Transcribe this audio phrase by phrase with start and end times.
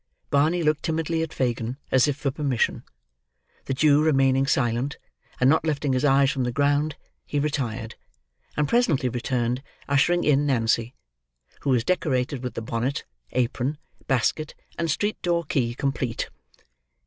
[0.31, 2.83] Barney looked timidly at Fagin, as if for permission;
[3.65, 4.97] the Jew remaining silent,
[5.39, 7.93] and not lifting his eyes from the ground, he retired;
[8.57, 10.95] and presently returned, ushering in Nancy;
[11.59, 13.77] who was decorated with the bonnet, apron,
[14.07, 16.29] basket, and street door key, complete.